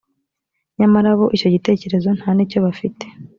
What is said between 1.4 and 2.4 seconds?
gitekerezo nta n